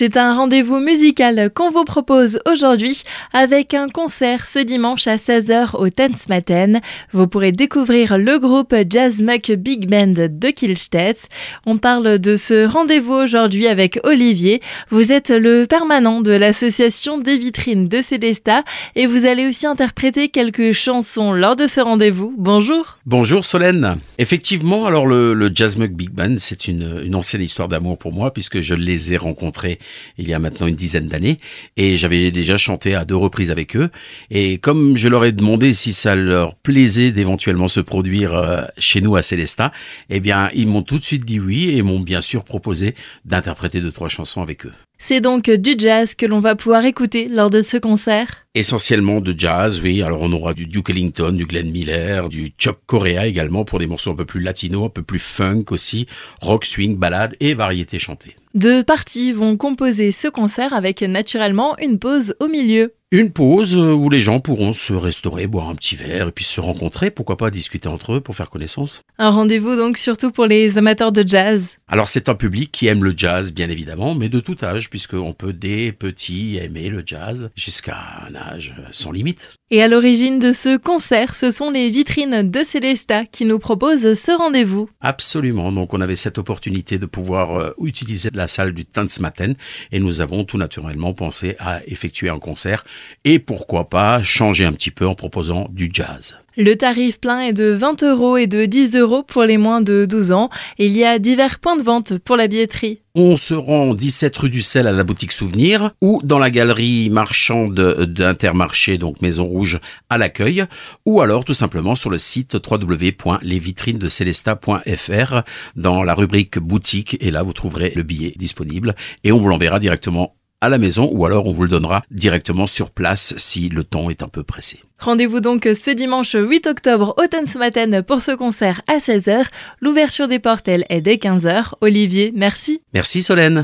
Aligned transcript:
C'est 0.00 0.16
un 0.16 0.34
rendez-vous 0.34 0.80
musical 0.80 1.50
qu'on 1.54 1.70
vous 1.70 1.84
propose 1.84 2.40
aujourd'hui 2.50 3.02
avec 3.34 3.74
un 3.74 3.90
concert 3.90 4.46
ce 4.46 4.58
dimanche 4.58 5.06
à 5.06 5.16
16h 5.16 5.76
au 5.76 5.88
Maten. 6.30 6.80
Vous 7.12 7.26
pourrez 7.26 7.52
découvrir 7.52 8.16
le 8.16 8.38
groupe 8.38 8.74
Jazz 8.88 9.20
Muck 9.20 9.52
Big 9.52 9.90
Band 9.90 10.14
de 10.30 10.50
Kilstedt. 10.52 11.28
On 11.66 11.76
parle 11.76 12.18
de 12.18 12.36
ce 12.36 12.66
rendez-vous 12.66 13.12
aujourd'hui 13.12 13.66
avec 13.66 14.00
Olivier. 14.02 14.62
Vous 14.88 15.12
êtes 15.12 15.28
le 15.28 15.66
permanent 15.66 16.22
de 16.22 16.30
l'association 16.30 17.18
des 17.18 17.36
vitrines 17.36 17.86
de 17.86 18.00
Célesta 18.00 18.64
et 18.96 19.06
vous 19.06 19.26
allez 19.26 19.46
aussi 19.46 19.66
interpréter 19.66 20.30
quelques 20.30 20.72
chansons 20.72 21.34
lors 21.34 21.56
de 21.56 21.66
ce 21.66 21.82
rendez-vous. 21.82 22.32
Bonjour. 22.38 22.96
Bonjour 23.04 23.44
Solène. 23.44 23.98
Effectivement, 24.16 24.86
alors 24.86 25.06
le, 25.06 25.50
Jazz 25.54 25.76
Muck 25.76 25.90
Big 25.90 26.08
Band, 26.08 26.36
c'est 26.38 26.68
une 26.68 27.14
ancienne 27.14 27.42
histoire 27.42 27.68
d'amour 27.68 27.98
pour 27.98 28.14
moi 28.14 28.32
puisque 28.32 28.62
je 28.62 28.72
les 28.72 29.12
ai 29.12 29.18
rencontrés 29.18 29.78
il 30.18 30.28
y 30.28 30.34
a 30.34 30.38
maintenant 30.38 30.66
une 30.66 30.74
dizaine 30.74 31.08
d'années 31.08 31.38
et 31.76 31.96
j'avais 31.96 32.30
déjà 32.30 32.56
chanté 32.56 32.94
à 32.94 33.04
deux 33.04 33.16
reprises 33.16 33.50
avec 33.50 33.76
eux. 33.76 33.90
Et 34.30 34.58
comme 34.58 34.96
je 34.96 35.08
leur 35.08 35.24
ai 35.24 35.32
demandé 35.32 35.72
si 35.72 35.92
ça 35.92 36.16
leur 36.16 36.54
plaisait 36.54 37.12
d'éventuellement 37.12 37.68
se 37.68 37.80
produire 37.80 38.34
euh, 38.34 38.62
chez 38.78 39.00
nous 39.00 39.16
à 39.16 39.22
Célestat, 39.22 39.72
eh 40.08 40.20
bien, 40.20 40.50
ils 40.54 40.66
m'ont 40.66 40.82
tout 40.82 40.98
de 40.98 41.04
suite 41.04 41.24
dit 41.24 41.40
oui 41.40 41.76
et 41.76 41.82
m'ont 41.82 42.00
bien 42.00 42.20
sûr 42.20 42.44
proposé 42.44 42.94
d'interpréter 43.24 43.80
deux, 43.80 43.92
trois 43.92 44.08
chansons 44.08 44.42
avec 44.42 44.66
eux. 44.66 44.72
C'est 45.02 45.22
donc 45.22 45.50
du 45.50 45.74
jazz 45.78 46.14
que 46.14 46.26
l'on 46.26 46.40
va 46.40 46.54
pouvoir 46.54 46.84
écouter 46.84 47.26
lors 47.28 47.48
de 47.48 47.62
ce 47.62 47.78
concert 47.78 48.46
Essentiellement 48.54 49.20
de 49.20 49.34
jazz, 49.36 49.80
oui. 49.82 50.02
Alors 50.02 50.20
on 50.20 50.30
aura 50.32 50.52
du 50.52 50.66
Duke 50.66 50.90
Ellington, 50.90 51.32
du 51.32 51.46
Glenn 51.46 51.70
Miller, 51.70 52.28
du 52.28 52.52
Chuck 52.58 52.76
Corea 52.86 53.26
également 53.26 53.64
pour 53.64 53.78
des 53.78 53.86
morceaux 53.86 54.10
un 54.10 54.14
peu 54.14 54.26
plus 54.26 54.40
latino, 54.40 54.84
un 54.84 54.88
peu 54.90 55.02
plus 55.02 55.18
funk 55.18 55.64
aussi, 55.70 56.06
rock, 56.42 56.66
swing, 56.66 56.96
ballade 56.96 57.34
et 57.40 57.54
variété 57.54 57.98
chantée. 57.98 58.36
Deux 58.54 58.84
parties 58.84 59.32
vont 59.32 59.56
composer 59.56 60.12
ce 60.12 60.28
concert 60.28 60.74
avec 60.74 61.00
naturellement 61.02 61.76
une 61.78 61.98
pause 61.98 62.34
au 62.38 62.46
milieu. 62.46 62.92
Une 63.12 63.32
pause 63.32 63.76
euh, 63.76 63.92
où 63.92 64.08
les 64.08 64.20
gens 64.20 64.38
pourront 64.38 64.72
se 64.72 64.92
restaurer, 64.92 65.48
boire 65.48 65.68
un 65.68 65.74
petit 65.74 65.96
verre 65.96 66.28
et 66.28 66.30
puis 66.30 66.44
se 66.44 66.60
rencontrer, 66.60 67.10
pourquoi 67.10 67.36
pas 67.36 67.50
discuter 67.50 67.88
entre 67.88 68.12
eux 68.12 68.20
pour 68.20 68.36
faire 68.36 68.48
connaissance. 68.48 69.02
Un 69.18 69.30
rendez-vous 69.30 69.74
donc 69.74 69.98
surtout 69.98 70.30
pour 70.30 70.46
les 70.46 70.78
amateurs 70.78 71.10
de 71.10 71.26
jazz. 71.26 71.74
Alors 71.88 72.08
c'est 72.08 72.28
un 72.28 72.36
public 72.36 72.70
qui 72.70 72.86
aime 72.86 73.02
le 73.02 73.12
jazz 73.16 73.52
bien 73.52 73.68
évidemment, 73.68 74.14
mais 74.14 74.28
de 74.28 74.38
tout 74.38 74.56
âge 74.62 74.90
puisqu'on 74.90 75.32
peut 75.32 75.52
des 75.52 75.90
petits 75.90 76.58
aimer 76.58 76.88
le 76.88 77.02
jazz 77.04 77.50
jusqu'à 77.56 77.98
un 78.28 78.36
âge 78.36 78.76
sans 78.92 79.10
limite. 79.10 79.56
Et 79.72 79.82
à 79.82 79.88
l'origine 79.88 80.38
de 80.38 80.52
ce 80.52 80.76
concert, 80.76 81.34
ce 81.34 81.50
sont 81.50 81.70
les 81.70 81.90
vitrines 81.90 82.48
de 82.48 82.62
Célesta 82.62 83.24
qui 83.24 83.44
nous 83.44 83.58
proposent 83.58 84.14
ce 84.14 84.36
rendez-vous. 84.36 84.88
Absolument, 85.00 85.72
donc 85.72 85.94
on 85.94 86.00
avait 86.00 86.16
cette 86.16 86.38
opportunité 86.38 86.98
de 86.98 87.06
pouvoir 87.06 87.56
euh, 87.56 87.70
utiliser 87.82 88.30
la 88.34 88.46
salle 88.46 88.72
du 88.72 88.84
Tanzmatten 88.84 89.56
et 89.90 89.98
nous 89.98 90.20
avons 90.20 90.44
tout 90.44 90.58
naturellement 90.58 91.12
pensé 91.12 91.56
à 91.58 91.84
effectuer 91.86 92.28
un 92.28 92.38
concert 92.38 92.84
et 93.24 93.38
pourquoi 93.38 93.88
pas 93.88 94.22
changer 94.22 94.64
un 94.64 94.72
petit 94.72 94.90
peu 94.90 95.06
en 95.06 95.14
proposant 95.14 95.68
du 95.70 95.90
jazz. 95.92 96.36
Le 96.56 96.74
tarif 96.74 97.20
plein 97.20 97.40
est 97.40 97.52
de 97.52 97.70
20 97.70 98.02
euros 98.02 98.36
et 98.36 98.46
de 98.46 98.66
10 98.66 98.96
euros 98.96 99.22
pour 99.22 99.44
les 99.44 99.56
moins 99.56 99.80
de 99.80 100.04
12 100.04 100.32
ans. 100.32 100.50
Il 100.78 100.96
y 100.96 101.04
a 101.04 101.18
divers 101.18 101.60
points 101.60 101.76
de 101.76 101.82
vente 101.82 102.18
pour 102.18 102.36
la 102.36 102.48
billetterie. 102.48 103.00
On 103.14 103.36
se 103.36 103.54
rend 103.54 103.94
17 103.94 104.36
rue 104.36 104.50
du 104.50 104.60
Sel 104.60 104.86
à 104.86 104.92
la 104.92 105.04
boutique 105.04 105.32
Souvenir 105.32 105.92
ou 106.00 106.20
dans 106.22 106.38
la 106.38 106.50
galerie 106.50 107.08
marchande 107.08 108.04
d'Intermarché, 108.04 108.98
donc 108.98 109.22
Maison 109.22 109.44
Rouge 109.44 109.78
à 110.10 110.18
l'accueil, 110.18 110.64
ou 111.06 111.20
alors 111.20 111.44
tout 111.44 111.54
simplement 111.54 111.94
sur 111.94 112.10
le 112.10 112.18
site 112.18 112.58
www.lesvitrinesdecelesta.fr 112.70 115.42
dans 115.76 116.02
la 116.02 116.14
rubrique 116.14 116.58
boutique 116.58 117.16
et 117.20 117.30
là 117.30 117.42
vous 117.42 117.52
trouverez 117.52 117.92
le 117.94 118.02
billet 118.02 118.32
disponible 118.36 118.94
et 119.24 119.32
on 119.32 119.38
vous 119.38 119.48
l'enverra 119.48 119.78
directement 119.78 120.34
à 120.60 120.68
la 120.68 120.78
maison 120.78 121.08
ou 121.12 121.24
alors 121.26 121.46
on 121.46 121.52
vous 121.52 121.64
le 121.64 121.68
donnera 121.68 122.02
directement 122.10 122.66
sur 122.66 122.90
place 122.90 123.34
si 123.36 123.68
le 123.68 123.84
temps 123.84 124.10
est 124.10 124.22
un 124.22 124.28
peu 124.28 124.42
pressé. 124.42 124.80
Rendez-vous 124.98 125.40
donc 125.40 125.66
ce 125.66 125.90
dimanche 125.90 126.36
8 126.38 126.66
octobre 126.66 127.14
au 127.16 127.58
Matin 127.58 128.02
pour 128.02 128.20
ce 128.20 128.32
concert 128.32 128.82
à 128.86 128.98
16h. 128.98 129.46
L'ouverture 129.80 130.28
des 130.28 130.38
portes, 130.38 130.68
est 130.68 131.00
dès 131.00 131.14
15h. 131.14 131.72
Olivier, 131.80 132.32
merci. 132.36 132.82
Merci 132.92 133.22
Solène. 133.22 133.58